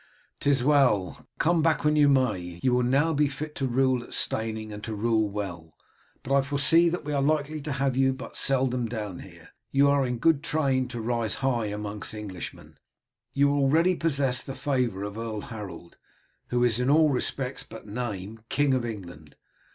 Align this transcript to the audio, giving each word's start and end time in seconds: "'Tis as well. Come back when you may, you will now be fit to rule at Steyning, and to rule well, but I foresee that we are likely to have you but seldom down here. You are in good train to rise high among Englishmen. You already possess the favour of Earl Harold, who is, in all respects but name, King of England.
"'Tis 0.39 0.61
as 0.61 0.63
well. 0.63 1.27
Come 1.37 1.61
back 1.61 1.83
when 1.83 1.95
you 1.95 2.09
may, 2.09 2.59
you 2.63 2.73
will 2.73 2.81
now 2.81 3.13
be 3.13 3.27
fit 3.27 3.53
to 3.53 3.67
rule 3.67 4.01
at 4.03 4.15
Steyning, 4.15 4.71
and 4.71 4.83
to 4.83 4.95
rule 4.95 5.29
well, 5.29 5.75
but 6.23 6.33
I 6.33 6.41
foresee 6.41 6.89
that 6.89 7.05
we 7.05 7.13
are 7.13 7.21
likely 7.21 7.61
to 7.61 7.73
have 7.73 7.95
you 7.95 8.11
but 8.11 8.35
seldom 8.35 8.87
down 8.87 9.19
here. 9.19 9.49
You 9.69 9.91
are 9.91 10.03
in 10.03 10.17
good 10.17 10.41
train 10.43 10.87
to 10.87 10.99
rise 10.99 11.35
high 11.45 11.67
among 11.67 12.01
Englishmen. 12.13 12.79
You 13.33 13.51
already 13.51 13.93
possess 13.93 14.41
the 14.41 14.55
favour 14.55 15.03
of 15.03 15.19
Earl 15.19 15.41
Harold, 15.41 15.97
who 16.47 16.63
is, 16.63 16.79
in 16.79 16.89
all 16.89 17.09
respects 17.11 17.61
but 17.61 17.85
name, 17.85 18.39
King 18.49 18.73
of 18.73 18.83
England. 18.83 19.35